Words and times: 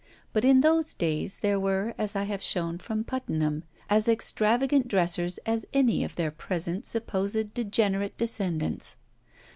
But 0.33 0.43
in 0.43 0.61
those 0.61 0.95
days 0.95 1.41
there 1.41 1.59
were, 1.59 1.93
as 1.95 2.15
I 2.15 2.23
have 2.23 2.41
shown 2.41 2.79
from 2.79 3.03
Puttenham, 3.03 3.61
as 3.87 4.07
extravagant 4.07 4.87
dressers 4.87 5.37
as 5.45 5.67
any 5.75 6.03
of 6.03 6.15
their 6.15 6.31
present 6.31 6.87
supposed 6.87 7.53
degenerate 7.53 8.17
descendants. 8.17 8.95